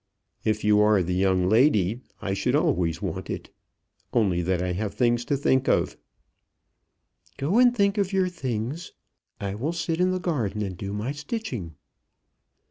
[0.43, 3.51] "If you are the young lady, I should always want it
[4.11, 5.95] only that I have things to think of."
[7.37, 8.93] "Go and think of your things.
[9.39, 11.75] I will sit in the garden and do my stitching."